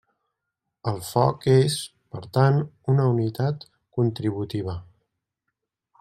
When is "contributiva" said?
3.99-4.79